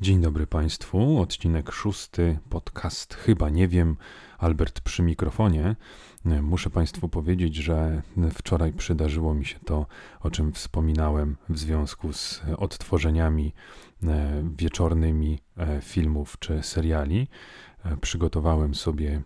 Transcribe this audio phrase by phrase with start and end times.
[0.00, 3.96] Dzień dobry Państwu, odcinek szósty, podcast Chyba nie wiem,
[4.38, 5.76] Albert przy mikrofonie.
[6.42, 8.02] Muszę Państwu powiedzieć, że
[8.34, 9.86] wczoraj przydarzyło mi się to,
[10.20, 13.54] o czym wspominałem w związku z odtworzeniami
[14.02, 17.28] e, wieczornymi e, filmów czy seriali.
[17.84, 19.22] E, przygotowałem sobie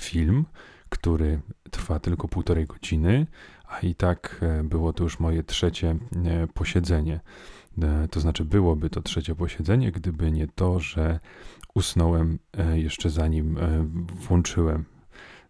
[0.00, 0.44] film,
[0.88, 1.40] który
[1.70, 3.26] trwa tylko półtorej godziny,
[3.68, 5.96] a i tak było to już moje trzecie
[6.54, 7.20] posiedzenie.
[7.82, 11.20] E, to znaczy, byłoby to trzecie posiedzenie, gdyby nie to, że
[11.74, 13.86] usnąłem e, jeszcze zanim e,
[14.28, 14.84] włączyłem.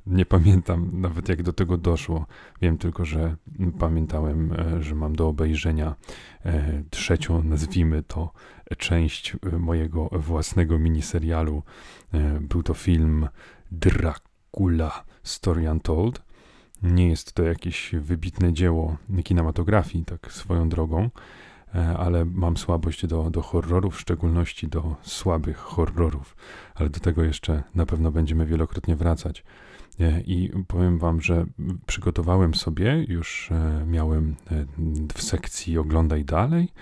[0.07, 2.27] Nie pamiętam nawet jak do tego doszło.
[2.63, 3.37] Wiem tylko, że
[3.79, 5.95] pamiętałem, że mam do obejrzenia
[6.91, 8.33] trzecią, nazwijmy to,
[8.79, 11.63] część mojego własnego miniserialu.
[12.41, 13.29] Był to film
[13.73, 16.23] Dracula Story Untold.
[16.83, 21.11] Nie jest to jakieś wybitne dzieło kinematografii, tak swoją drogą
[21.99, 26.37] ale mam słabość do, do horrorów, w szczególności do słabych horrorów,
[26.75, 29.45] ale do tego jeszcze na pewno będziemy wielokrotnie wracać.
[30.01, 31.47] E, I powiem Wam, że
[31.87, 34.37] przygotowałem sobie, już e, miałem
[35.15, 36.73] w sekcji Oglądaj Dalej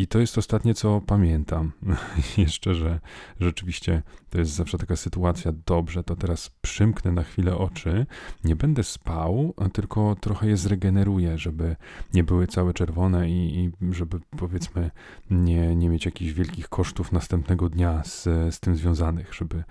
[0.00, 1.72] i to jest ostatnie, co pamiętam.
[2.38, 3.00] Jeszcze, że
[3.40, 8.06] rzeczywiście to jest zawsze taka sytuacja, dobrze, to teraz przymknę na chwilę oczy,
[8.44, 11.76] nie będę spał, tylko trochę je zregeneruję, żeby
[12.14, 14.90] nie były całe czerwone i, i żeby powiedzmy
[15.30, 19.64] nie, nie mieć jakichś wielkich kosztów następnego dnia z, z tym związanych, żeby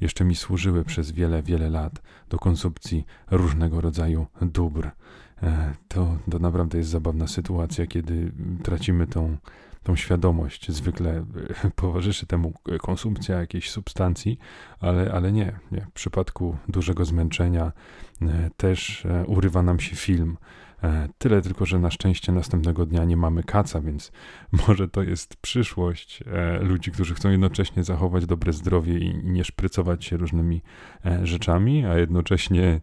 [0.00, 4.90] jeszcze mi służyły przez wiele, wiele lat do konsumpcji różnego rodzaju dóbr.
[5.42, 9.36] E, to, to naprawdę jest zabawna sytuacja, kiedy tracimy tą
[9.86, 10.70] tą świadomość.
[10.72, 11.24] Zwykle
[11.64, 14.38] e, towarzyszy temu konsumpcja jakiejś substancji,
[14.80, 15.80] ale, ale nie, nie.
[15.80, 17.72] W przypadku dużego zmęczenia
[18.22, 20.36] e, też e, urywa nam się film.
[20.82, 24.12] E, tyle tylko, że na szczęście następnego dnia nie mamy kaca, więc
[24.68, 30.04] może to jest przyszłość e, ludzi, którzy chcą jednocześnie zachować dobre zdrowie i nie szprycować
[30.04, 30.62] się różnymi
[31.04, 32.80] e, rzeczami, a jednocześnie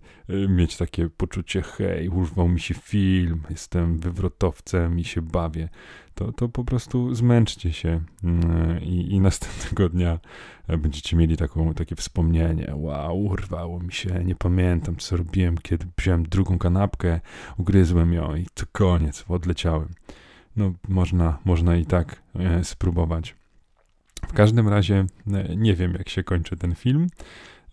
[0.49, 5.69] mieć takie poczucie, hej, urwał mi się film, jestem wywrotowcem i się bawię.
[6.15, 10.19] To, to po prostu zmęczcie się mm, i, i następnego dnia
[10.67, 12.73] będziecie mieli taką, takie wspomnienie.
[12.75, 17.19] Wow, urwało mi się, nie pamiętam co robiłem, kiedy wziąłem drugą kanapkę,
[17.57, 19.89] ugryzłem ją i to koniec, odleciałem.
[20.55, 23.35] No, można, można i tak e, spróbować.
[24.27, 27.07] W każdym razie e, nie wiem, jak się kończy ten film.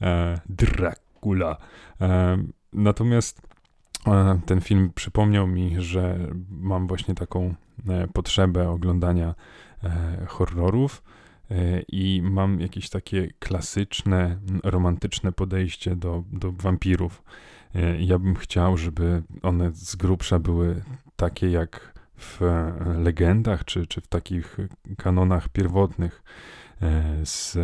[0.02, 1.56] E, Dracula.
[2.00, 2.38] E,
[2.72, 3.49] natomiast e,
[4.46, 6.18] ten film przypomniał mi, że
[6.50, 7.54] mam właśnie taką
[7.88, 9.34] e, potrzebę oglądania
[10.26, 11.02] horrorów
[11.50, 17.22] E, i mam jakieś takie klasyczne, romantyczne podejście do, do wampirów.
[17.74, 20.82] E, ja bym chciał, żeby one z grubsza były
[21.16, 22.40] takie jak w
[22.98, 24.56] legendach, czy, czy w takich
[24.96, 26.22] kanonach pierwotnych,
[26.82, 27.58] e, z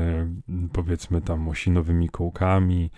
[0.72, 2.90] powiedzmy tam osinowymi kołkami,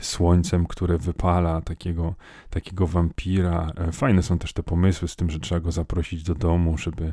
[0.00, 2.14] słońcem, które wypala takiego,
[2.50, 3.72] takiego wampira.
[3.76, 7.12] E, fajne są też te pomysły z tym, że trzeba go zaprosić do domu, żeby,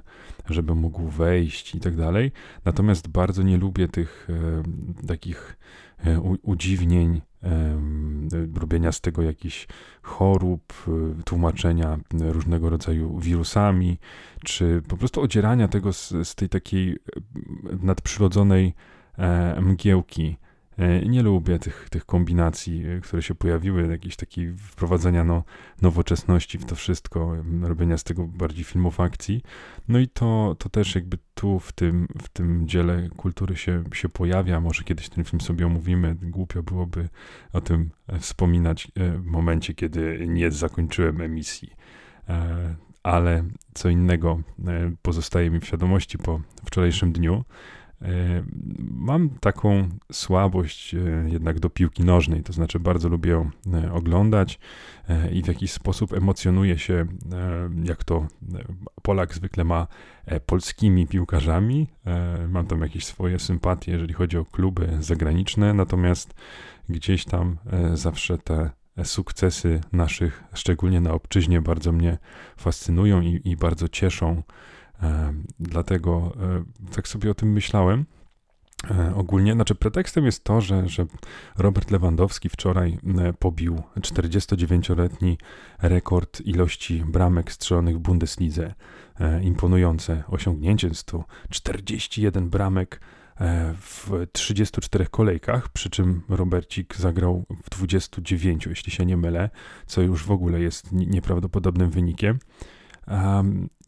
[0.49, 2.31] żeby mógł wejść i tak dalej.
[2.65, 4.27] Natomiast bardzo nie lubię tych
[5.07, 5.57] takich
[6.05, 7.21] e, udziwnień,
[8.55, 9.67] robienia z tego jakichś
[10.01, 13.97] chorób, e, tłumaczenia różnego rodzaju wirusami,
[14.45, 16.97] czy po prostu odzierania tego z, z tej takiej
[17.81, 18.73] nadprzyrodzonej
[19.61, 20.48] mgiełki E,
[21.05, 25.43] nie lubię tych, tych kombinacji, e, które się pojawiły, jakiejś takiej wprowadzenia no,
[25.81, 29.41] nowoczesności w to wszystko, robienia z tego bardziej filmów akcji.
[29.87, 34.09] No i to, to też jakby tu w tym, w tym dziele kultury się, się
[34.09, 34.59] pojawia.
[34.59, 36.15] Może kiedyś ten film sobie omówimy.
[36.21, 37.09] Głupio byłoby
[37.53, 41.69] o tym e, wspominać w momencie, kiedy nie zakończyłem emisji.
[43.03, 44.41] Ale co innego
[45.01, 47.43] pozostaje mi w świadomości po wczorajszym dniu.
[48.01, 48.43] E,
[48.91, 54.59] mam taką słabość e, jednak do piłki nożnej, to znaczy bardzo lubię ją e, oglądać
[55.31, 57.05] i w jakiś sposób emocjonuję się,
[57.83, 58.27] jak to
[59.01, 59.87] Polak zwykle ma,
[60.45, 61.87] polskimi piłkarzami.
[62.49, 66.33] Mam tam jakieś swoje sympatie, jeżeli chodzi o kluby zagraniczne, natomiast
[66.89, 67.57] gdzieś tam
[67.93, 68.69] zawsze te
[69.03, 72.17] sukcesy naszych, szczególnie na obczyźnie, bardzo mnie
[72.57, 74.43] fascynują i, i bardzo cieszą.
[75.59, 76.63] Dlatego e,
[76.95, 78.05] tak sobie o tym myślałem.
[78.91, 81.05] E, ogólnie, znaczy pretekstem jest to, że, że
[81.57, 85.37] Robert Lewandowski wczoraj e, pobił 49-letni
[85.81, 88.73] rekord ilości bramek strzelonych w Bundeslidze.
[89.41, 93.01] Imponujące osiągnięcie, jest to 41 bramek
[93.81, 99.49] w 34 kolejkach, przy czym Robercik zagrał w 29, jeśli się nie mylę,
[99.85, 102.39] co już w ogóle jest nieprawdopodobnym wynikiem.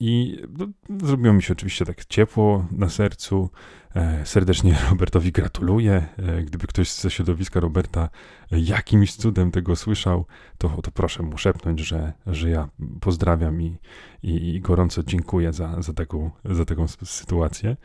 [0.04, 0.68] I no,
[1.08, 3.50] zrobiło mi się oczywiście tak ciepło na sercu.
[3.96, 6.08] E, serdecznie Robertowi gratuluję.
[6.18, 8.10] E, gdyby ktoś ze środowiska Roberta
[8.52, 10.26] jakimś cudem tego słyszał,
[10.58, 12.70] to, to proszę mu szepnąć, że, że ja
[13.02, 13.78] pozdrawiam i,
[14.24, 17.78] i, i gorąco dziękuję za, za, taką, za taką sytuację.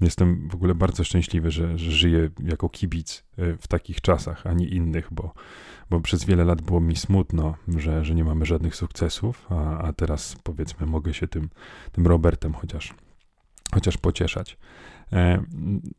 [0.00, 4.52] Jestem w ogóle bardzo szczęśliwy, że, że żyję jako kibic e, w takich czasach, a
[4.52, 5.34] nie innych, bo,
[5.90, 9.92] bo przez wiele lat było mi smutno, że, że nie mamy żadnych sukcesów, a, a
[9.92, 11.48] teraz powiedzmy mogę się tym,
[11.92, 12.94] tym Robertem chociaż,
[13.74, 14.58] chociaż pocieszać.
[15.12, 15.42] E,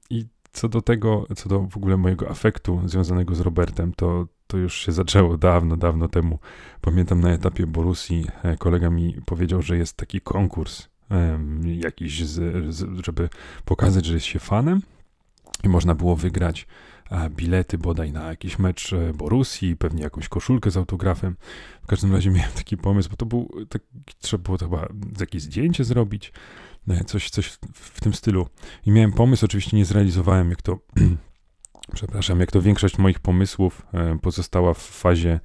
[0.09, 4.57] I co do tego, co do w ogóle mojego afektu związanego z Robertem, to, to
[4.57, 6.39] już się zaczęło dawno, dawno temu.
[6.81, 10.87] Pamiętam na etapie Borusi e, kolega mi powiedział, że jest taki konkurs
[11.63, 13.29] jakiś, z, z, żeby
[13.65, 14.81] pokazać, że jest się fanem
[15.63, 16.67] i można było wygrać
[17.29, 21.35] bilety bodaj na jakiś mecz e, Borusi, pewnie jakąś koszulkę z autografem.
[21.83, 23.81] W każdym razie miałem taki pomysł, bo to był, tak,
[24.19, 24.87] trzeba było chyba
[25.19, 26.33] jakieś zdjęcie zrobić,
[26.87, 28.47] e, coś, coś w tym stylu.
[28.85, 30.79] I miałem pomysł, oczywiście nie zrealizowałem, jak to
[31.95, 35.39] przepraszam, jak to większość moich pomysłów e, pozostała w fazie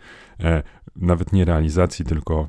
[0.96, 2.48] nawet nie realizacji, tylko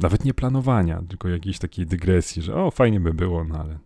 [0.00, 3.78] nawet nie planowania, tylko jakiejś takiej dygresji, że o, fajnie by było, no ale,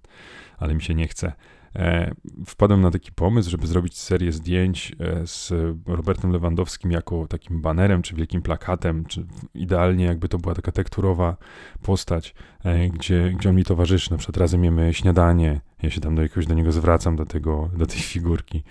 [0.59, 1.33] ale mi się nie chce.
[1.77, 2.15] E,
[2.47, 5.53] wpadłem na taki pomysł, żeby zrobić serię zdjęć e, z
[5.87, 11.37] Robertem Lewandowskim jako takim banerem, czy wielkim plakatem, czy idealnie jakby to była taka tekturowa
[11.83, 12.35] postać,
[12.65, 14.11] e, gdzie, gdzie on mi towarzyszy.
[14.11, 17.71] Na przykład razem jemy śniadanie, ja się tam do jakoś do niego zwracam, do, tego,
[17.77, 18.63] do tej figurki.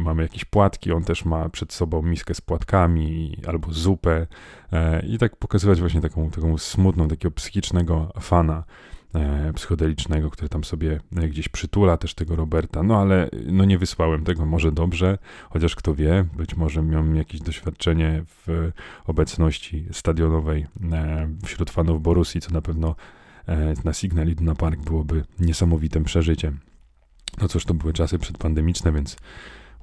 [0.00, 4.26] Mamy jakieś płatki, on też ma przed sobą miskę z płatkami albo zupę
[5.08, 8.64] i tak pokazywać właśnie taką, taką smutną, takiego psychicznego fana
[9.54, 14.24] psychodelicznego, który tam sobie e, gdzieś przytula też tego Roberta, no ale no nie wysłałem
[14.24, 15.18] tego może dobrze,
[15.50, 18.72] chociaż kto wie, być może miałem jakieś doświadczenie w
[19.06, 22.94] obecności stadionowej e, wśród fanów Borusi, co na pewno
[23.46, 26.60] e, na Signal Iduna Park byłoby niesamowitym przeżyciem.
[27.40, 29.16] No cóż, to były czasy przedpandemiczne, więc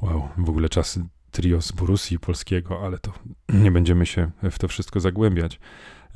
[0.02, 3.14] wow, w ogóle czasy trio z Borusi polskiego, ale to
[3.64, 5.60] nie będziemy się w to wszystko zagłębiać.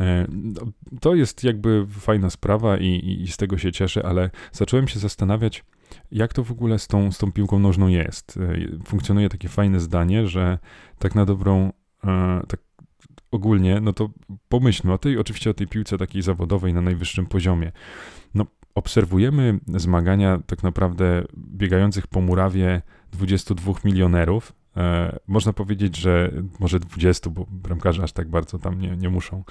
[0.01, 0.61] E, no,
[1.01, 5.63] to jest jakby fajna sprawa i, i, z tego się cieszę, ale zacząłem się zastanawiać,
[6.11, 8.37] jak to w ogóle z tą, z tą piłką nożną jest.
[8.37, 10.57] E, funkcjonuje takie fajne zdanie, że
[10.99, 12.59] tak na dobrą, e, tak
[13.31, 14.09] ogólnie, no to
[14.49, 17.71] pomyślmy o tej, oczywiście o tej piłce takiej zawodowej na najwyższym poziomie.
[18.35, 18.45] No,
[18.75, 22.81] obserwujemy zmagania tak naprawdę biegających po murawie
[23.11, 28.97] 22 milionerów, E, można powiedzieć, że może 20, bo bramkarze aż tak bardzo tam nie,
[28.97, 29.43] nie muszą,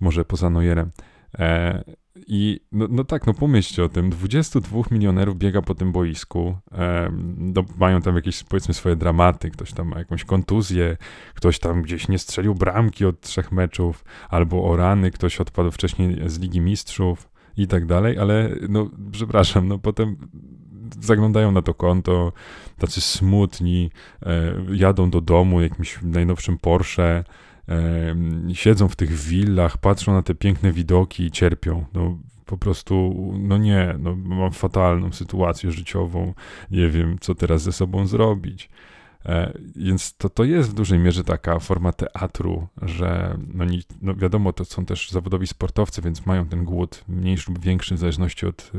[0.00, 0.90] może poza Neuerem.
[1.38, 1.84] E,
[2.26, 7.10] I no, no, tak, no pomyślcie o tym, 22 milionerów biega po tym boisku, e,
[7.36, 10.96] no, mają tam jakieś powiedzmy swoje dramaty, ktoś tam ma jakąś kontuzję,
[11.34, 16.18] ktoś tam gdzieś nie strzelił bramki od trzech meczów, albo o rany, ktoś odpadł wcześniej
[16.26, 20.16] z Ligi Mistrzów i tak dalej, ale no przepraszam, no potem
[21.00, 22.32] zaglądają na to konto,
[22.78, 23.90] tacy smutni,
[24.22, 27.24] e, jadą do domu jakimś najnowszym Porsche,
[27.68, 28.14] e,
[28.52, 31.84] siedzą w tych willach, patrzą na te piękne widoki i cierpią.
[31.94, 36.34] No, po prostu, no nie, no, mam fatalną sytuację życiową,
[36.70, 38.70] nie wiem, co teraz ze sobą zrobić.
[39.26, 44.14] E, więc to, to jest w dużej mierze taka forma teatru, że no, nie, no
[44.14, 48.46] wiadomo, to są też zawodowi sportowcy, więc mają ten głód mniejszy lub większy w zależności
[48.46, 48.72] od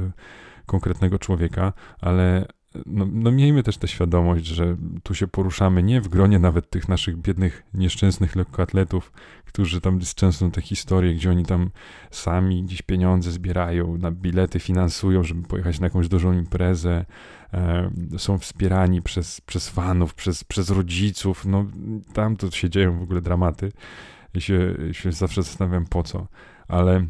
[0.65, 2.45] konkretnego człowieka, ale
[2.85, 6.89] no, no, miejmy też tę świadomość, że tu się poruszamy nie w gronie nawet tych
[6.89, 9.11] naszych biednych, nieszczęsnych lekkoatletów,
[9.45, 11.69] którzy tam często te historie, gdzie oni tam
[12.11, 17.06] sami gdzieś pieniądze zbierają, na bilety finansują, żeby pojechać na jakąś dużą imprezę,
[17.53, 21.65] e, są wspierani przez, przez fanów, przez, przez rodziców, no
[22.13, 23.71] tam to się dzieją w ogóle dramaty.
[24.33, 26.27] I się, się zawsze zastanawiam po co,
[26.68, 27.07] ale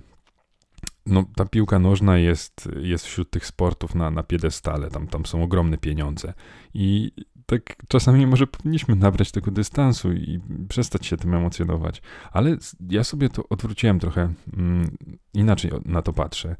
[1.05, 5.43] no, ta piłka nożna jest, jest wśród tych sportów na, na piedestale, tam, tam są
[5.43, 6.33] ogromne pieniądze.
[6.73, 7.11] I
[7.45, 12.01] tak czasami może powinniśmy nabrać tego dystansu i przestać się tym emocjonować.
[12.31, 12.57] Ale
[12.89, 14.97] ja sobie to odwróciłem trochę mm,
[15.33, 16.55] inaczej na to patrzę.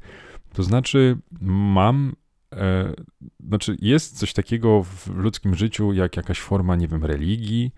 [0.52, 2.12] To znaczy, mam.
[2.54, 2.94] E,
[3.48, 7.72] znaczy, jest coś takiego w ludzkim życiu, jak jakaś forma, nie wiem, religii,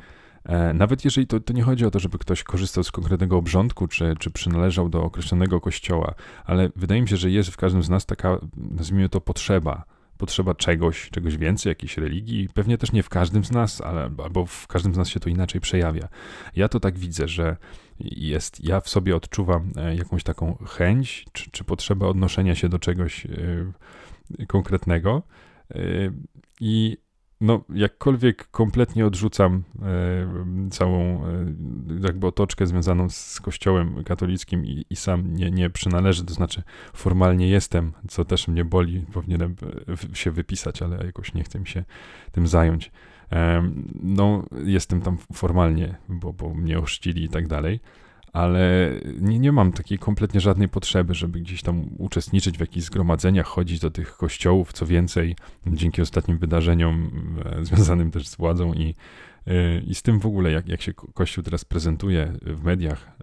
[0.75, 4.15] nawet jeżeli to, to nie chodzi o to, żeby ktoś korzystał z konkretnego obrządku, czy,
[4.19, 8.07] czy przynależał do określonego kościoła, ale wydaje mi się, że jest w każdym z nas
[8.07, 9.85] taka, nazwijmy to, potrzeba.
[10.19, 12.49] Potrzeba czegoś, czegoś więcej, jakiejś religii.
[12.55, 15.31] Pewnie też nie w każdym z nas, ale albo w każdym z nas się to
[15.31, 16.09] inaczej przejawia.
[16.57, 17.57] Ja to tak widzę, że
[18.01, 22.79] jest, ja w sobie odczuwam e, jakąś taką chęć, czy, czy potrzebę odnoszenia się do
[22.79, 25.23] czegoś yy, konkretnego.
[26.61, 26.97] I
[27.41, 31.45] no, jakkolwiek kompletnie odrzucam e, całą e,
[32.03, 36.63] jakby otoczkę związaną z kościołem katolickim i, i, sam nie, nie przynależę, to znaczy
[36.93, 39.57] formalnie jestem, co też mnie boli, powinienem
[40.13, 41.85] e, się wypisać, ale jakoś nie chcę mi się
[42.33, 42.91] tym zająć.
[43.33, 43.71] E,
[44.03, 47.81] no, jestem tam formalnie, bo, bo mnie ochrzcili i tak dalej,
[48.35, 53.47] ale nie, nie mam takiej kompletnie żadnej potrzeby, żeby gdzieś tam uczestniczyć w jakichś zgromadzeniach,
[53.47, 55.37] chodzić do tych kościołów, co więcej,
[55.67, 57.11] dzięki ostatnim wydarzeniom
[57.45, 58.95] e, związanym też z władzą i,
[59.47, 63.17] e, i z tym w ogóle, jak, jak się Kościół teraz prezentuje w mediach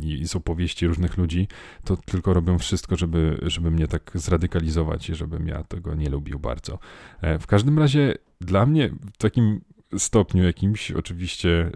[0.00, 1.48] i z opowieści różnych ludzi,
[1.84, 6.38] to tylko robią wszystko, żeby, żeby mnie tak zradykalizować i żebym ja tego nie lubił
[6.38, 6.78] bardzo.
[7.20, 9.60] E, w każdym razie dla mnie w takim
[9.98, 11.70] stopniu jakimś oczywiście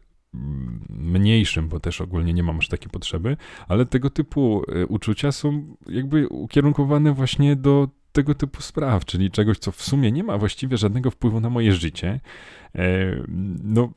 [0.88, 3.36] mniejszym, bo też ogólnie nie mam aż takiej potrzeby,
[3.68, 9.58] ale tego typu e, uczucia są jakby ukierunkowane właśnie do tego typu spraw, czyli czegoś,
[9.58, 12.20] co w sumie nie ma właściwie żadnego wpływu na moje życie,
[13.64, 13.92] no,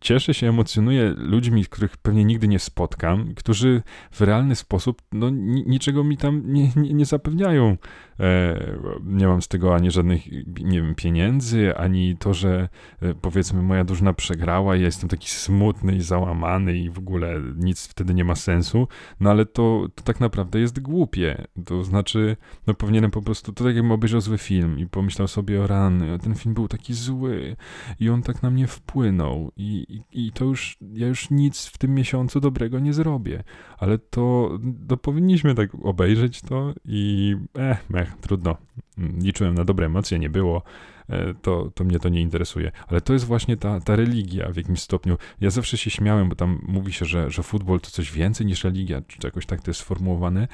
[0.00, 5.30] cieszę się, emocjonuję ludźmi, których pewnie nigdy nie spotkam, którzy w realny sposób no,
[5.66, 7.76] niczego mi tam nie, nie, nie zapewniają.
[8.20, 8.60] E,
[9.04, 12.68] nie mam z tego ani żadnych, nie wiem, pieniędzy, ani to, że
[13.02, 17.40] e, powiedzmy moja drużyna przegrała i ja jestem taki smutny i załamany i w ogóle
[17.56, 18.88] nic wtedy nie ma sensu,
[19.20, 21.44] no ale to, to tak naprawdę jest głupie.
[21.64, 25.62] To znaczy, no powinienem po prostu, to tak jakbym obejrzał zły film i pomyślał sobie
[25.62, 27.56] o rany, ten film był taki zły
[28.00, 31.78] i on tak na mnie wpłynął i, i, i, to już, ja już nic w
[31.78, 33.44] tym miesiącu dobrego nie zrobię,
[33.78, 38.56] ale to, to powinniśmy tak obejrzeć to i eh, mech, trudno.
[38.98, 40.62] Liczyłem na dobre emocje, nie było.
[41.08, 42.72] E, to, to mnie to nie interesuje.
[42.88, 45.18] Ale to jest właśnie ta, ta religia w jakimś stopniu.
[45.40, 48.64] Ja zawsze się śmiałem, bo tam mówi się, że, że futbol to coś więcej niż
[48.64, 50.48] religia, czy jakoś tak to jest sformułowane,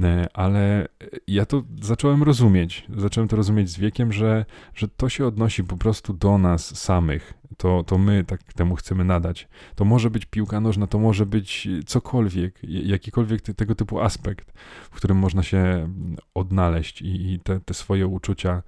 [0.00, 0.88] e, ale
[1.26, 2.86] ja to zacząłem rozumieć.
[2.96, 4.44] Zacząłem to rozumieć z wiekiem, że,
[4.74, 7.34] że to się odnosi po prostu do nas samych.
[7.56, 9.48] To, to my tak temu chcemy nadać.
[9.74, 14.52] To może być piłka nożna, to może być cokolwiek, jakikolwiek tego typu aspekt,
[14.90, 15.92] w którym można się
[16.34, 18.62] odnaleźć i, i te, te swoje uczucia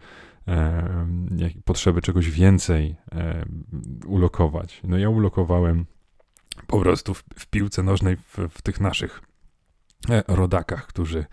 [1.65, 2.97] potrzeby czegoś więcej
[4.07, 4.81] ulokować.
[4.85, 5.87] No ja ulokowałem
[6.67, 9.28] po prostu w, w piłce nożnej w, w tych naszych e,
[10.29, 11.25] rodakach, którzy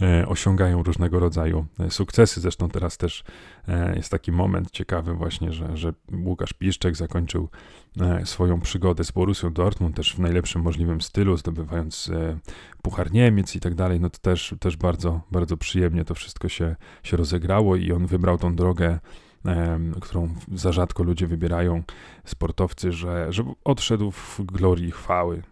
[0.00, 2.40] e, osiągają różnego rodzaju e, sukcesy.
[2.40, 3.24] Zresztą teraz też
[3.94, 5.92] jest taki moment ciekawy właśnie, że, że
[6.24, 7.48] Łukasz Piszczek zakończył
[8.24, 12.10] swoją przygodę z Borussią Dortmund też w najlepszym możliwym stylu, zdobywając
[12.82, 16.76] Puchar Niemiec i tak dalej, no to też, też bardzo, bardzo przyjemnie to wszystko się,
[17.02, 18.98] się rozegrało i on wybrał tą drogę
[20.00, 21.82] którą za rzadko ludzie wybierają,
[22.24, 25.42] sportowcy, że, że odszedł w glorii chwały.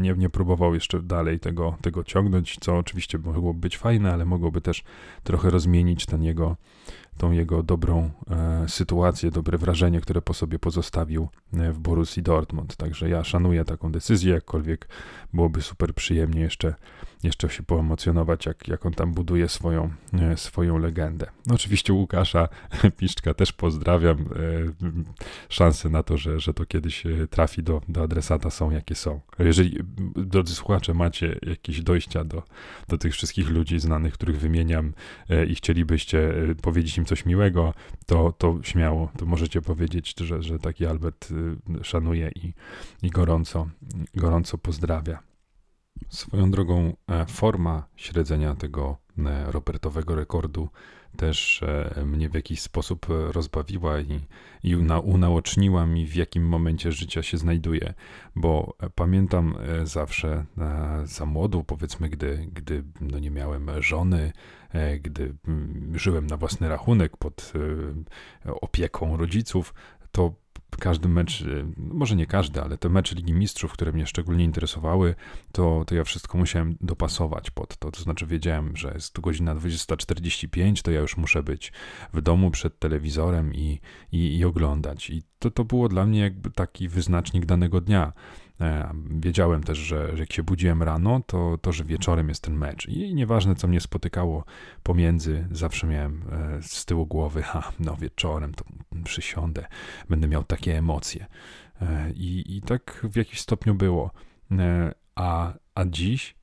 [0.00, 4.60] Nie, nie próbował jeszcze dalej tego, tego ciągnąć, co oczywiście mogłoby być fajne, ale mogłoby
[4.60, 4.84] też
[5.24, 6.56] trochę rozmienić ten jego,
[7.18, 12.76] tą jego dobrą e, sytuację, dobre wrażenie, które po sobie pozostawił e, w Borussii Dortmund.
[12.76, 14.88] Także ja szanuję taką decyzję, jakkolwiek
[15.32, 16.74] byłoby super przyjemnie jeszcze
[17.22, 21.26] jeszcze się poemocjonować, jak, jak on tam buduje swoją, e, swoją legendę.
[21.46, 22.48] No, oczywiście Łukasza
[22.98, 24.18] Piszczka też pozdrawiam.
[24.18, 24.24] E,
[25.48, 29.20] szanse na to, że, że to kiedyś e, trafi do, do adresata są jakie są.
[29.38, 29.78] Jeżeli,
[30.16, 32.42] drodzy słuchacze, macie jakieś dojścia do,
[32.88, 34.92] do tych wszystkich ludzi znanych, których wymieniam
[35.48, 36.32] i chcielibyście
[36.62, 37.74] powiedzieć im coś miłego,
[38.06, 41.28] to, to śmiało, to możecie powiedzieć, że, że taki Albert
[41.82, 42.54] szanuje i,
[43.02, 43.68] i gorąco,
[44.14, 45.18] gorąco pozdrawia.
[46.08, 50.68] Swoją drogą e, forma śledzenia tego e, Robertowego rekordu
[51.18, 54.20] też e, mnie w jakiś sposób rozbawiła i,
[54.62, 57.94] i unaoczniła mi, w jakim momencie życia się znajduję,
[58.34, 60.44] bo pamiętam zawsze
[61.04, 64.32] za młodu, powiedzmy, gdy, gdy no nie miałem żony,
[65.00, 67.52] gdy mm, żyłem na własny rachunek pod
[68.44, 69.74] opieką rodziców,
[70.12, 70.34] to
[70.76, 75.14] każdy mecz, y, może nie każdy, ale te mecze Ligi Mistrzów, które mnie szczególnie interesowały,
[75.52, 77.90] to, to ja wszystko musiałem dopasować pod to.
[77.90, 81.72] To znaczy wiedziałem, że jest godzina 20.45, to ja już muszę być
[82.12, 83.80] w domu przed telewizorem i,
[84.12, 85.10] i, i oglądać.
[85.10, 88.12] I to, to było dla mnie jakby taki wyznacznik danego dnia.
[88.60, 92.88] E, wiedziałem też, że, jak się budziłem rano, to, to, że wieczorem jest ten mecz.
[92.88, 94.44] I nieważne, co mnie spotykało
[94.82, 98.64] pomiędzy, zawsze miałem e, z tyłu głowy, ha, no wieczorem to
[99.04, 99.66] przysiądę,
[100.08, 101.26] będę miał takie emocje.
[101.82, 104.10] E, I, i tak w jakiś stopniu było.
[105.14, 106.34] A, a dziś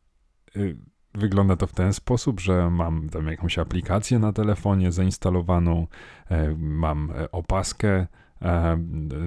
[1.14, 5.88] wygląda to w ten sposób, że mam tam jakąś aplikację na telefonie zainstalowaną,
[6.58, 8.08] mam opaskę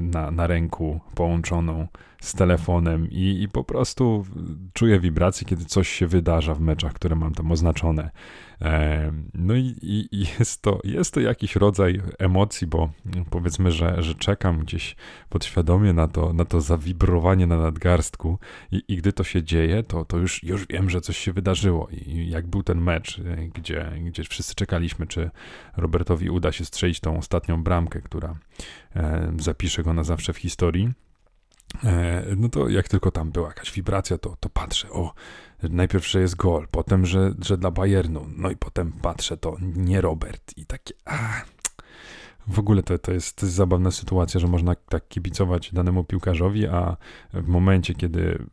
[0.02, 1.86] na, na ręku połączoną
[2.20, 4.24] z telefonem i, i po prostu
[4.72, 8.10] czuję wibracje, kiedy coś się wydarza w meczach, które mam tam oznaczone.
[9.34, 12.90] No i, i, jest, to, jest to jakiś rodzaj emocji, bo
[13.30, 14.96] powiedzmy, że, że czekam gdzieś
[15.28, 18.38] podświadomie na to, na to zawibrowanie na nadgarstku
[18.72, 21.88] i, i gdy to się dzieje, to, to już, już wiem, że coś się wydarzyło.
[21.90, 23.22] I jak był ten mecz, e,
[23.54, 25.30] gdzie, gdzie wszyscy czekaliśmy, czy
[25.76, 28.34] Robertowi uda się strzelić tą ostatnią bramkę, która
[28.96, 31.07] e, zapisze go na zawsze w historii, e,
[32.36, 35.14] no to jak tylko tam była jakaś wibracja, to, to patrzę, o,
[35.62, 40.00] najpierw, że jest gol, potem, że, że dla Bayernu, no i potem patrzę, to nie
[40.00, 41.42] Robert i takie, a,
[42.48, 46.96] w ogóle to, to, jest, zabawna sytuacja, że można tak kibicować danemu piłkarzowi, a
[47.32, 48.44] w momencie, kiedy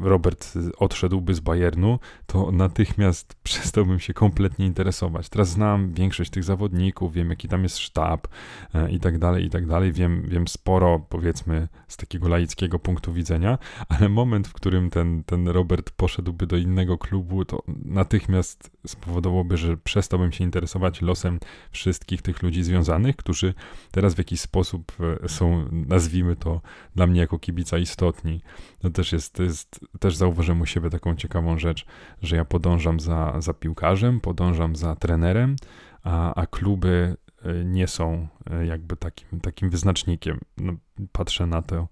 [0.00, 5.28] Robert odszedłby z Bayernu, to natychmiast przestałbym się kompletnie interesować.
[5.28, 8.28] Teraz znam większość tych zawodników, wiem jaki tam jest sztab
[8.74, 9.92] e, i tak dalej, i tak dalej.
[9.92, 13.58] Wiem, wiem sporo, powiedzmy, z takiego laickiego punktu widzenia,
[13.88, 19.76] ale moment, w którym ten, ten Robert poszedłby do innego klubu, to natychmiast spowodowałoby, że
[19.76, 21.38] przestałbym się interesować losem
[21.70, 23.54] wszystkich tych ludzi związanych, którzy którzy
[23.90, 24.92] teraz w jakiś sposób
[25.24, 26.60] e, są, nazwijmy to,
[26.94, 28.40] dla mnie jako kibica istotni.
[28.78, 31.86] To też jest, to jest też zauważyłem u siebie taką ciekawą rzecz,
[32.22, 35.56] że ja podążam za, za piłkarzem, podążam za trenerem,
[36.02, 40.40] a, a kluby e, nie są e, jakby takim, takim wyznacznikiem.
[40.56, 40.72] No,
[41.12, 41.88] patrzę na, to,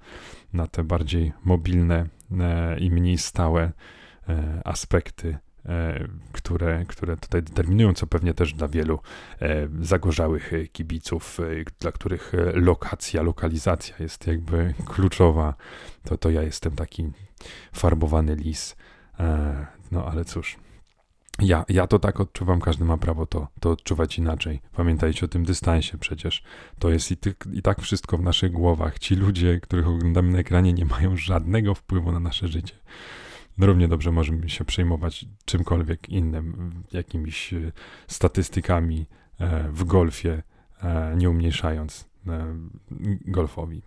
[0.52, 2.08] na te bardziej mobilne
[2.78, 3.72] i mniej stałe
[4.64, 5.38] aspekty
[6.32, 8.98] które, które tutaj determinują, co pewnie też dla wielu
[9.40, 11.44] e, zagorzałych kibiców, e,
[11.80, 15.54] dla których lokacja, lokalizacja jest jakby kluczowa,
[16.04, 17.10] to, to ja jestem taki
[17.72, 18.76] farbowany lis.
[19.90, 20.56] No ale cóż.
[21.38, 24.60] Ja, ja to tak odczuwam, każdy ma prawo to, to odczuwać inaczej.
[24.76, 26.42] Pamiętajcie o tym dystansie przecież.
[26.78, 28.98] To jest i, ty, i tak wszystko w naszych głowach.
[28.98, 32.74] Ci ludzie, których oglądamy na ekranie, nie mają żadnego wpływu na nasze życie
[33.58, 37.72] równie dobrze możemy się przejmować czymkolwiek innym, jakimiś e,
[38.06, 39.06] statystykami
[39.38, 40.42] e, w golfie,
[40.82, 42.12] e, nie umniejszając
[43.24, 43.82] golfowi.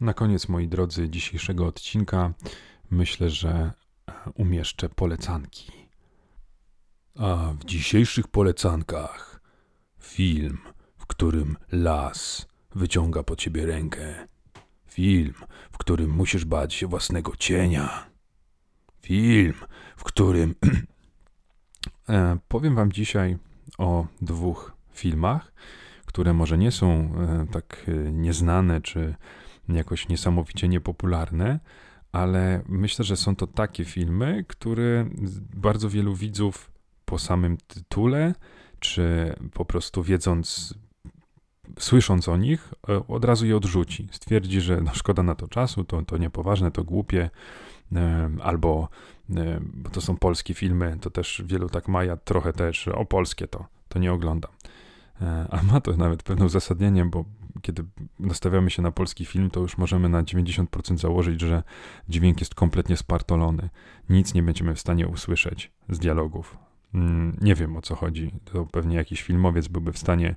[0.00, 2.32] Na koniec, moi drodzy, dzisiejszego odcinka
[2.90, 3.72] myślę, że
[4.34, 5.72] umieszczę polecanki.
[7.18, 9.40] A w dzisiejszych polecankach
[10.00, 10.58] film,
[10.98, 14.28] w którym las wyciąga po ciebie rękę
[14.92, 15.34] Film,
[15.72, 18.06] w którym musisz bać się własnego cienia.
[19.00, 19.54] Film,
[19.96, 20.54] w którym.
[22.08, 23.38] e, powiem Wam dzisiaj
[23.78, 25.52] o dwóch filmach,
[26.06, 29.14] które może nie są e, tak e, nieznane czy
[29.68, 31.60] jakoś niesamowicie niepopularne,
[32.12, 35.06] ale myślę, że są to takie filmy, które
[35.54, 36.70] bardzo wielu widzów
[37.04, 38.34] po samym tytule,
[38.78, 40.74] czy po prostu wiedząc
[41.78, 44.08] słysząc o nich, e, od razu je odrzuci.
[44.10, 47.30] Stwierdzi, że no, szkoda na to czasu, to, to niepoważne, to głupie,
[47.92, 48.88] e, albo
[49.36, 53.04] e, bo to są polskie filmy, to też wielu tak ma, ja trochę też, o
[53.04, 54.50] polskie to, to nie oglądam.
[55.50, 57.24] A ma to nawet pewne uzasadnienie, bo
[57.62, 57.84] kiedy
[58.18, 61.62] nastawiamy się na polski film, to już możemy na 90% założyć, że
[62.08, 63.68] dźwięk jest kompletnie spartolony.
[64.08, 66.58] Nic nie będziemy w stanie usłyszeć z dialogów.
[66.94, 68.30] Mm, nie wiem o co chodzi.
[68.44, 70.34] To pewnie jakiś filmowiec byłby w stanie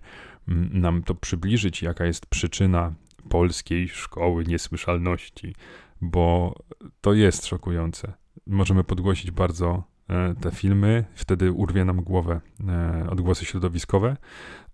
[0.71, 2.93] nam to przybliżyć, jaka jest przyczyna
[3.29, 5.55] polskiej szkoły niesłyszalności,
[6.01, 6.55] bo
[7.01, 8.13] to jest szokujące.
[8.47, 14.17] Możemy podgłosić bardzo e, te filmy, wtedy urwie nam głowę e, odgłosy środowiskowe,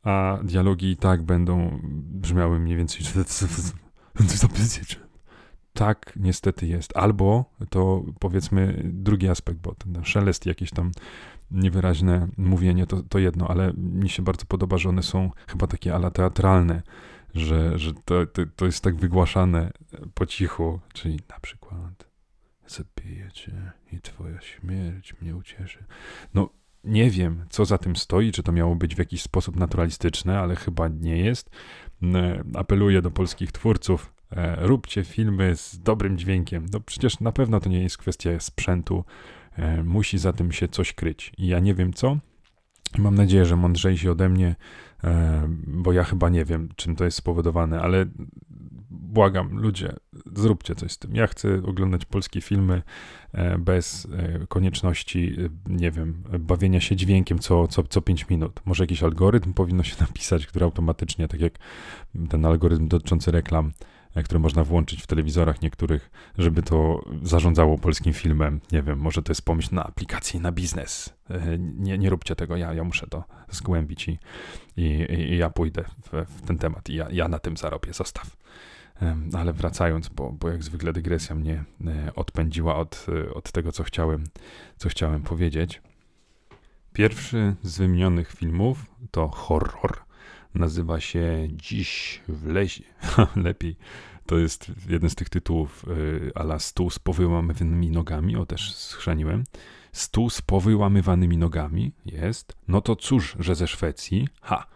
[0.04, 3.02] a dialogi i tak będą brzmiały mniej więcej.
[5.74, 6.98] Tak, niestety jest.
[6.98, 10.92] Albo to powiedzmy drugi aspekt, bo ten szelest jakiś tam
[11.52, 15.96] niewyraźne mówienie to, to jedno, ale mi się bardzo podoba, że one są chyba takie
[15.96, 16.82] ala teatralne,
[17.36, 19.72] że, że to, to, to jest tak wygłaszane
[20.14, 22.12] po cichu, czyli na przykład
[22.68, 25.84] zabiję cię i twoja śmierć mnie ucieszy.
[26.34, 26.50] No,
[26.84, 30.56] nie wiem, co za tym stoi, czy to miało być w jakiś sposób naturalistyczne, ale
[30.56, 31.50] chyba nie jest.
[32.54, 34.14] Apeluję do polskich twórców,
[34.58, 36.66] róbcie filmy z dobrym dźwiękiem.
[36.74, 39.04] No przecież na pewno to nie jest kwestia sprzętu,
[39.58, 41.32] E, musi za tym się coś kryć.
[41.38, 42.18] I ja nie wiem co.
[42.98, 44.56] Mam nadzieję, że mądrzejsi ode mnie,
[45.04, 48.06] e, bo ja chyba nie wiem, czym to jest spowodowane, ale
[48.90, 49.94] błagam, ludzie,
[50.36, 51.16] zróbcie coś z tym.
[51.16, 52.82] Ja chcę oglądać polskie filmy
[53.34, 54.08] e, bez
[54.50, 58.60] konieczności, nie wiem, bawienia się dźwiękiem co, co, co 5 minut.
[58.66, 61.54] Może jakiś algorytm powinno się napisać, który automatycznie, tak jak
[62.30, 68.14] ten algorytm dotyczący reklam, E, które można włączyć w telewizorach niektórych, żeby to zarządzało polskim
[68.14, 68.62] filmem.
[68.72, 71.14] Nie wiem, może to jest pomysł na aplikację, na biznes.
[71.30, 74.20] E, nie, nie róbcie tego, ja, ja muszę to zgłębić i,
[74.78, 78.38] i, i ja pójdę w, w, ten temat i ja, ja na tym zarobię, zostaw.
[79.34, 83.84] Ale wracając, bo, bo jak zwykle dygresja mnie e, odpędziła od, e, od tego, co
[83.84, 84.24] chciałem,
[84.78, 85.82] co chciałem powiedzieć.
[86.94, 90.11] Pierwszy z wymienionych filmów to horror.
[90.56, 92.84] Nazywa się Dziś w lesie.
[93.36, 93.76] Lepiej.
[94.26, 98.36] To jest jeden z tych tytułów e, ala Stół z powyłamywanymi nogami.
[98.36, 99.44] O, też schrzaniłem.
[99.92, 102.56] Stół z powyłamywanymi nogami jest.
[102.68, 104.28] No to cóż, że ze Szwecji.
[104.42, 104.68] Ha!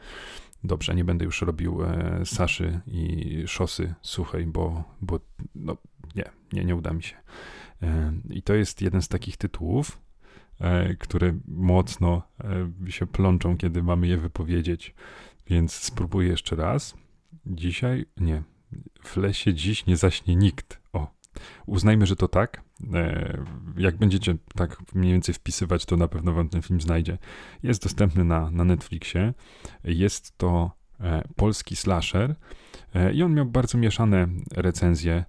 [0.63, 5.19] Dobrze, nie będę już robił e, saszy i szosy suchej, bo, bo
[5.55, 5.77] no,
[6.15, 7.15] nie, nie, nie uda mi się.
[7.83, 10.01] E, I to jest jeden z takich tytułów,
[10.61, 12.21] e, które mocno
[12.87, 14.95] e, się plączą, kiedy mamy je wypowiedzieć.
[15.47, 16.95] Więc spróbuję jeszcze raz.
[17.45, 18.43] Dzisiaj, nie,
[19.03, 20.79] w lesie dziś nie zaśnie nikt.
[20.93, 21.11] O,
[21.65, 22.61] uznajmy, że to tak.
[22.93, 23.37] E,
[23.77, 27.17] jak będziecie tak mniej więcej wpisywać, to na pewno wam ten film znajdzie.
[27.63, 29.33] Jest dostępny na, na Netflixie.
[29.83, 32.35] Jest to e, polski slasher
[32.93, 35.25] e, i on miał bardzo mieszane recenzje,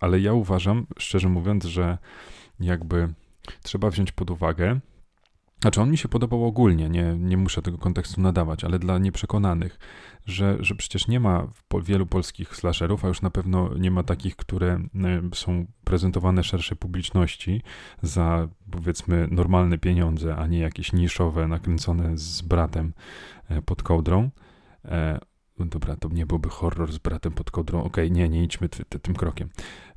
[0.00, 1.98] ale ja uważam, szczerze mówiąc, że
[2.60, 3.08] jakby
[3.62, 4.80] trzeba wziąć pod uwagę,
[5.64, 9.78] znaczy, on mi się podobał ogólnie, nie, nie muszę tego kontekstu nadawać, ale dla nieprzekonanych,
[10.26, 11.46] że, że przecież nie ma
[11.82, 14.88] wielu polskich slasherów, a już na pewno nie ma takich, które e,
[15.34, 17.62] są prezentowane szerszej publiczności
[18.02, 22.92] za powiedzmy normalne pieniądze, a nie jakieś niszowe, nakręcone z bratem
[23.48, 24.30] e, pod kołdrą.
[25.58, 27.78] No dobra, to nie byłby horror z bratem pod kodrą.
[27.78, 28.68] Okej, okay, nie, nie idźmy
[29.02, 29.48] tym krokiem.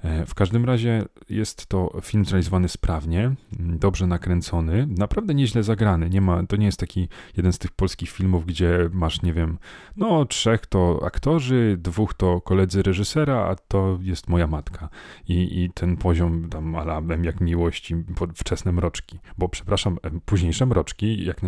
[0.03, 6.09] E, w każdym razie jest to film zrealizowany sprawnie, dobrze nakręcony, naprawdę nieźle zagrany.
[6.09, 9.57] Nie ma, to nie jest taki jeden z tych polskich filmów, gdzie masz, nie wiem,
[9.95, 14.89] no trzech to aktorzy, dwóch to koledzy reżysera, a to jest moja matka.
[15.27, 17.95] I, i ten poziom tam alabem jak miłości,
[18.35, 19.19] wczesne mroczki.
[19.37, 21.41] Bo przepraszam, późniejsze mroczki, jak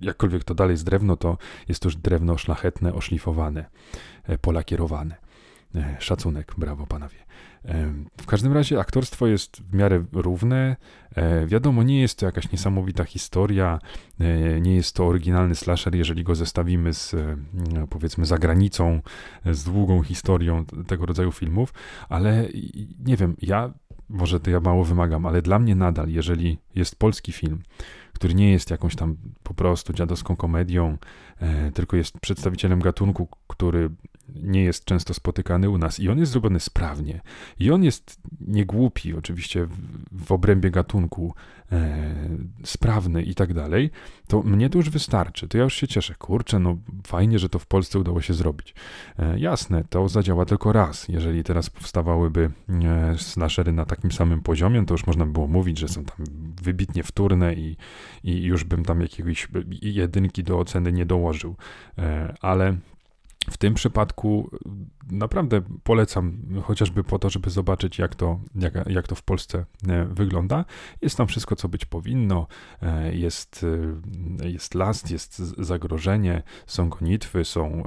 [0.00, 5.16] jakkolwiek to dalej jest drewno, to jest to już drewno szlachetne, oszlifowane, e, polakierowane.
[5.74, 7.30] E, szacunek, brawo panowie.
[8.20, 10.76] W każdym razie aktorstwo jest w miarę równe.
[11.14, 13.78] E, wiadomo, nie jest to jakaś niesamowita historia,
[14.20, 17.36] e, nie jest to oryginalny slasher, jeżeli go zestawimy z e,
[17.90, 19.00] powiedzmy zagranicą,
[19.46, 21.74] z długą historią tego rodzaju filmów,
[22.08, 22.48] ale
[23.04, 23.72] nie wiem, ja
[24.08, 27.62] może to ja mało wymagam, ale dla mnie nadal, jeżeli jest polski film,
[28.20, 30.98] który nie jest jakąś tam po prostu dziadowską komedią,
[31.40, 33.90] e, tylko jest przedstawicielem gatunku, który
[34.34, 36.00] nie jest często spotykany u nas.
[36.00, 37.20] I on jest zrobiony sprawnie.
[37.58, 39.68] I on jest niegłupi oczywiście
[40.12, 41.34] w, obrębie gatunku
[41.72, 42.06] e,
[42.64, 43.90] sprawny i tak dalej,
[44.26, 47.58] to mnie to już wystarczy, to ja już się cieszę, kurczę, no fajnie, że to
[47.58, 48.74] w Polsce udało się zrobić.
[49.18, 52.50] E, jasne, to zadziała tylko raz, jeżeli teraz powstawałyby
[53.16, 56.16] slashery na takim samym poziomie, to już można by było mówić, że są tam
[56.62, 57.76] wybitnie wtórne i,
[58.24, 59.48] i już bym tam jakiegoś
[59.82, 61.56] jedynki do oceny nie dołożył,
[61.98, 62.76] e, ale
[63.50, 64.50] w tym przypadku
[65.10, 70.04] naprawdę polecam, chociażby po to, żeby zobaczyć, jak to, jak, jak to w Polsce e,
[70.04, 70.64] wygląda.
[71.02, 72.46] Jest tam wszystko, co być powinno.
[72.82, 73.66] E, jest,
[74.44, 77.82] jest last, jest zagrożenie, są gonitwy, są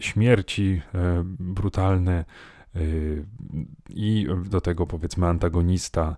[0.00, 0.82] śmierci
[1.38, 2.24] brutalne
[3.88, 6.16] i do tego powiedzmy antagonista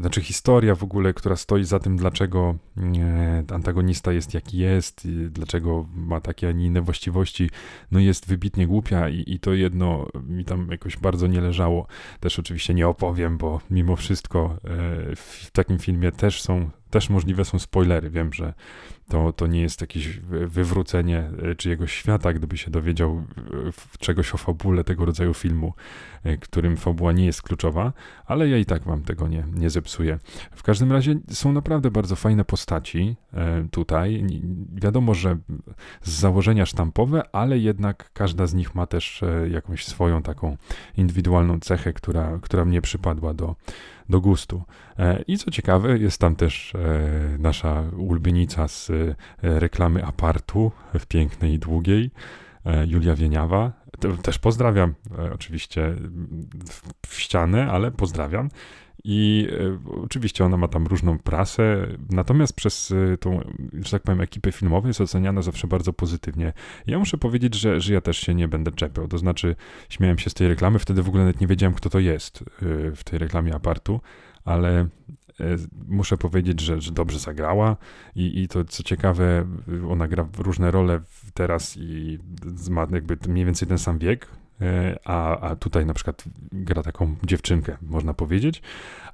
[0.00, 2.54] znaczy historia w ogóle, która stoi za tym, dlaczego
[2.98, 7.50] e, antagonista jest jaki jest, dlaczego ma takie, a nie inne właściwości,
[7.90, 11.86] no jest wybitnie głupia i, i to jedno mi tam jakoś bardzo nie leżało.
[12.20, 17.44] Też oczywiście nie opowiem, bo mimo wszystko e, w takim filmie też są, też możliwe
[17.44, 18.10] są spoilery.
[18.10, 18.54] Wiem, że
[19.10, 24.36] to, to nie jest jakieś wywrócenie e, czyjegoś świata, gdyby się dowiedział e, czegoś o
[24.36, 25.74] fabule tego rodzaju filmu,
[26.24, 27.92] e, którym fabuła nie jest kluczowa,
[28.26, 30.18] ale ja i tak wam tego nie, nie zepsuję.
[30.52, 33.16] W każdym razie są naprawdę bardzo fajne postaci
[33.70, 34.26] tutaj.
[34.74, 35.38] Wiadomo, że
[36.02, 40.56] z założenia sztampowe, ale jednak każda z nich ma też jakąś swoją taką
[40.96, 43.56] indywidualną cechę, która, która mnie przypadła do,
[44.10, 44.62] do gustu.
[44.98, 46.78] E, I co ciekawe, jest tam też e,
[47.38, 52.10] nasza ulubienica z e, reklamy apartu w pięknej i długiej,
[52.86, 53.72] Julia Wieniawa.
[54.22, 54.94] Też pozdrawiam,
[55.34, 55.94] oczywiście
[57.06, 58.48] w ścianę, ale pozdrawiam.
[59.04, 59.48] I
[60.04, 63.40] oczywiście ona ma tam różną prasę, natomiast przez tą,
[63.84, 66.52] że tak powiem, ekipę filmową jest oceniana zawsze bardzo pozytywnie.
[66.86, 69.08] Ja muszę powiedzieć, że, że ja też się nie będę czepiał.
[69.08, 69.56] To znaczy,
[69.88, 72.44] śmiałem się z tej reklamy, wtedy w ogóle nawet nie wiedziałem, kto to jest
[72.94, 74.00] w tej reklamie apartu
[74.44, 74.86] ale e,
[75.88, 77.76] muszę powiedzieć, że, że dobrze zagrała
[78.14, 79.46] i, i to co ciekawe,
[79.88, 81.00] ona gra różne role
[81.34, 82.18] teraz i
[82.70, 84.30] ma jakby mniej więcej ten sam wiek, e,
[85.04, 88.62] a, a tutaj na przykład gra taką dziewczynkę, można powiedzieć.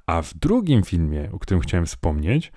[0.05, 2.51] A w drugim filmie, o którym chciałem wspomnieć,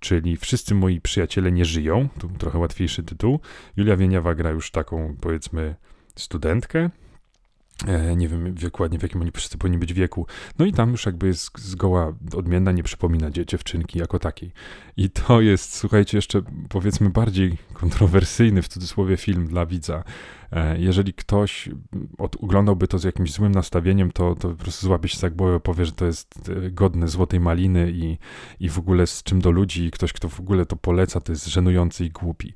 [0.00, 3.40] czyli Wszyscy moi przyjaciele nie żyją, tu trochę łatwiejszy tytuł,
[3.76, 5.74] Julia Wieniawa gra już taką, powiedzmy,
[6.16, 7.09] studentkę, E,
[8.16, 10.26] nie wiem dokładnie w jakim oni wszyscy powinni być wieku.
[10.58, 14.52] No i tam już jakby jest zgoła odmienna, nie przypomina dziewczynki jako takiej.
[14.96, 20.04] I to jest, słuchajcie, jeszcze powiedzmy bardziej kontrowersyjny w cudzysłowie film dla widza.
[20.52, 21.68] E, jeżeli ktoś
[22.18, 25.86] oglądałby to z jakimś złym nastawieniem, to, to po prostu złapie się za głowę, powie,
[25.86, 28.18] że to jest e, godne złotej maliny i,
[28.60, 31.32] i w ogóle z czym do ludzi i ktoś, kto w ogóle to poleca, to
[31.32, 32.54] jest żenujący i głupi.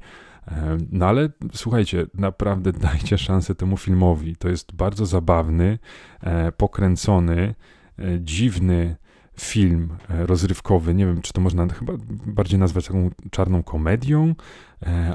[0.92, 4.36] No ale słuchajcie, naprawdę dajcie szansę temu filmowi.
[4.36, 5.78] To jest bardzo zabawny,
[6.20, 7.54] e, pokręcony,
[7.98, 8.96] e, dziwny
[9.40, 10.94] film e, rozrywkowy.
[10.94, 11.92] Nie wiem, czy to można chyba
[12.26, 14.34] bardziej nazwać taką czarną komedią,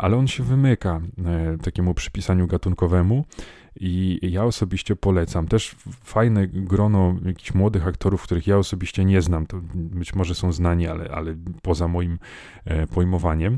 [0.02, 1.02] ale on się wymyka
[1.64, 3.26] takiemu przypisaniu gatunkowemu.
[3.80, 5.48] I ja osobiście polecam.
[5.48, 9.48] Też fajne grono jakichś młodych aktorów, których ja osobiście nie znam.
[9.48, 12.20] To być może są znani, ale, ale poza moim
[12.94, 13.58] pojmowaniem.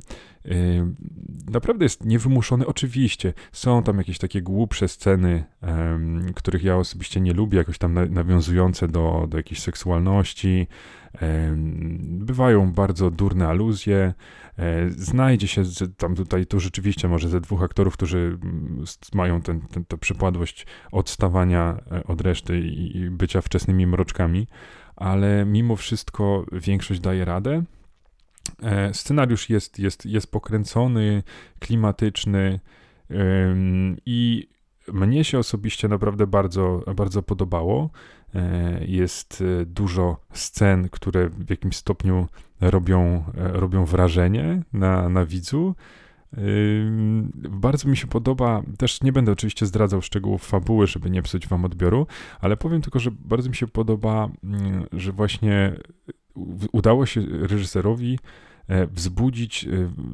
[1.52, 2.68] Naprawdę jest niewymuszony.
[2.68, 5.44] Oczywiście są tam jakieś takie głupsze sceny,
[6.36, 10.68] których ja osobiście nie lubię, jakoś tam nawiązujące do, do jakiejś seksualności.
[12.02, 14.14] Bywają bardzo durne aluzje.
[14.58, 15.64] E, znajdzie się
[15.98, 20.66] tam tutaj, tu rzeczywiście może ze dwóch aktorów, którzy mm, mają ten, ten, tę przypadłość
[20.92, 24.48] odstawania e, od reszty i bycia wczesnymi mroczkami,
[24.96, 27.64] ale mimo wszystko większość daje radę.
[28.64, 31.24] E, scenariusz jest, jest, jest pokręcony,
[31.60, 32.60] klimatyczny
[34.06, 34.48] i
[34.94, 37.90] mnie się osobiście naprawdę bardzo, bardzo podobało.
[38.36, 42.28] E, jest e, dużo scen, które w jakimś stopniu
[42.62, 45.76] robią, robią wrażenie na, na widzu.
[47.50, 51.66] Bardzo mi się podoba, też nie będę oczywiście zdradzał szczegółów fabuły, żeby nie psuć wam
[51.66, 52.08] odbioru,
[52.42, 55.76] ale powiem tylko, że bardzo mi się podoba, mm, że właśnie
[56.72, 58.20] udało się reżyserowi
[58.92, 59.70] wzbudzić e,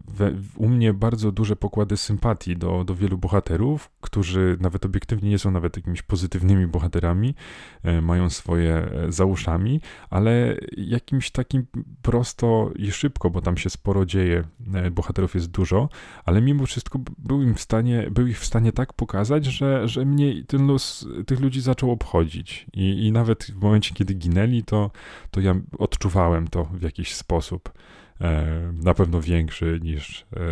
[0.08, 5.40] we, u mnie bardzo duże pokłady sympatii do, do wielu bohaterów, którzy nawet obiektywnie nie
[5.40, 7.36] są nawet jakimiś pozytywnymi bohaterami,
[7.84, 11.66] e, mają swoje za uszami, ale jakimś takim
[12.02, 14.44] prosto i szybko, bo tam się sporo dzieje,
[14.92, 15.90] bohaterów jest dużo,
[16.26, 20.06] ale mimo wszystko był im w stanie, był ich w stanie tak pokazać, że, że
[20.06, 24.92] mnie ten los tych ludzi zaczął obchodzić i, i nawet w momencie, kiedy ginęli, to,
[25.32, 27.72] to ja odczuwałem to w jakiś sposób.
[28.22, 30.46] E, na pewno większy niż e,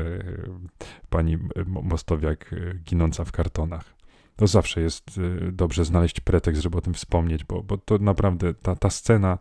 [1.09, 3.95] pani Mostowiak e, ginąca w kartonach.
[4.35, 5.19] To zawsze jest
[5.51, 9.37] dobrze znaleźć pretekst, żeby o tym wspomnieć, bo, bo to naprawdę ta, ta scena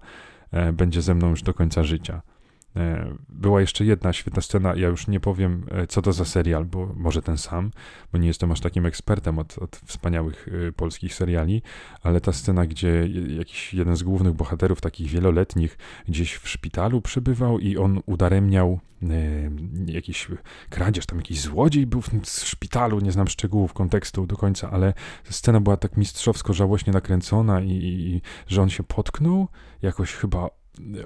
[0.73, 2.23] będzie ze mną już do końca życia.
[2.77, 6.65] E, była jeszcze jedna świetna scena, ja już nie powiem e, co to za serial,
[6.65, 7.71] bo może ten sam,
[8.13, 11.63] bo nie jestem aż takim ekspertem od, od wspaniałych e, polskich seriali,
[12.03, 17.59] ale ta scena, gdzie jakiś jeden z głównych bohaterów, takich wieloletnich, gdzieś w szpitalu przebywał
[17.59, 18.81] i on udaremniał
[19.87, 20.29] jakiś
[20.71, 24.95] kradzież, tam jakiś złodziej był w szpitalu, nie znam szczegółów kontekstu do końca, ale
[25.31, 29.49] scena była tak mistrzowsko żałośnie nakręcona i, i że on się potknął,
[29.83, 30.64] jakoś chyba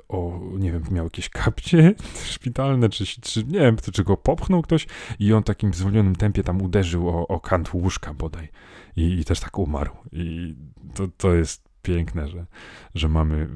[0.08, 1.94] o, nie wiem, miał jakieś kapcie
[2.34, 4.86] szpitalne, czy, czy nie wiem, czy go popchnął ktoś
[5.18, 8.48] i on takim zwolnionym tempie tam uderzył o, o kant łóżka bodaj
[8.96, 9.96] i, i też tak umarł.
[10.12, 10.54] I
[10.94, 12.46] to, to jest piękne, że,
[12.94, 13.48] że mamy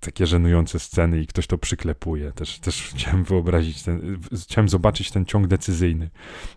[0.00, 2.32] takie żenujące sceny i ktoś to przyklepuje.
[2.32, 6.10] Też, też chciałem wyobrazić, ten, chciałem zobaczyć ten ciąg decyzyjny,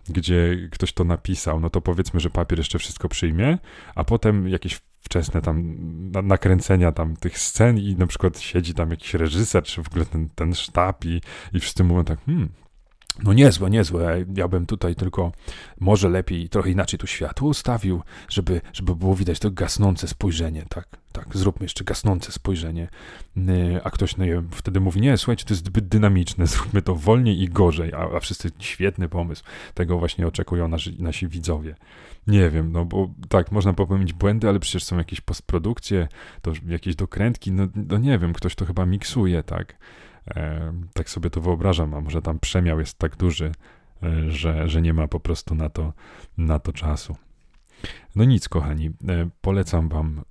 [0.08, 1.60] gdzie ktoś to napisał.
[1.60, 3.58] No to powiedzmy, że papier jeszcze wszystko przyjmie,
[3.94, 5.76] a potem jakieś wczesne tam
[6.22, 10.28] nakręcenia tam tych scen i na przykład siedzi tam jakiś reżyser, czy w ogóle ten,
[10.34, 11.20] ten sztab i,
[11.52, 12.48] i wszyscy mówią tak, hmm,
[13.22, 14.24] no niezłe, niezłe.
[14.36, 15.32] Ja bym tutaj tylko
[15.80, 20.88] może lepiej, trochę inaczej tu światło ustawił, żeby, żeby było widać to gasnące spojrzenie, tak?
[21.12, 22.88] Tak, zróbmy jeszcze gasnące spojrzenie.
[23.84, 27.48] A ktoś no, wtedy mówi, nie, słuchajcie, to jest zbyt dynamiczne, zróbmy to wolniej i
[27.48, 29.44] gorzej, a, a wszyscy, świetny pomysł.
[29.74, 31.74] Tego właśnie oczekują nasi, nasi widzowie.
[32.26, 36.08] Nie wiem, no bo tak, można popełnić błędy, ale przecież są jakieś postprodukcje,
[36.42, 39.76] to jakieś dokrętki, no, no nie wiem, ktoś to chyba miksuje, tak?
[40.30, 43.52] E, tak sobie to wyobrażam, a może tam przemiał jest tak duży,
[44.02, 45.92] e, że, że nie ma po prostu na to,
[46.38, 47.16] na to czasu.
[48.16, 50.22] No nic, kochani, e, polecam Wam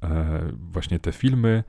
[0.54, 1.64] właśnie te filmy.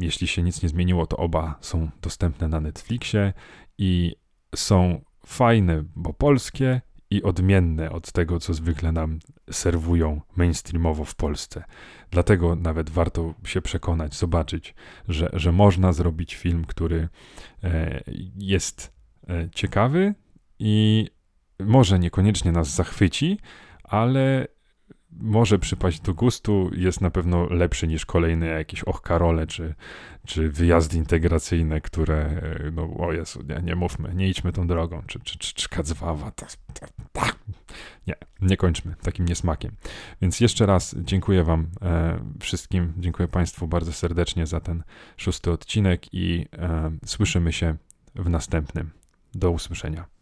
[0.00, 3.32] Jeśli się nic nie zmieniło, to oba są dostępne na Netflixie
[3.78, 4.16] i
[4.54, 9.18] są fajne, bo polskie i odmienne od tego, co zwykle nam
[9.50, 11.64] serwują mainstreamowo w Polsce.
[12.10, 14.74] Dlatego nawet warto się przekonać, zobaczyć,
[15.08, 17.08] że, że można zrobić film, który
[17.64, 18.02] e,
[18.38, 18.92] jest
[19.28, 20.14] e, ciekawy
[20.58, 21.08] i
[21.60, 23.38] może niekoniecznie nas zachwyci,
[23.84, 24.46] ale
[25.20, 29.74] może przypaść do gustu, jest na pewno lepszy niż kolejne jakieś ochkarole czy,
[30.26, 35.20] czy wyjazdy integracyjne, które, no o Jezu, nie, nie mówmy, nie idźmy tą drogą, czy,
[35.20, 37.32] czy, czy, czy kadzwawa, ta, ta, ta.
[38.06, 39.72] nie, nie kończmy takim niesmakiem.
[40.22, 44.82] Więc jeszcze raz dziękuję Wam e, wszystkim, dziękuję Państwu bardzo serdecznie za ten
[45.16, 47.76] szósty odcinek i e, słyszymy się
[48.14, 48.90] w następnym.
[49.34, 50.13] Do usłyszenia.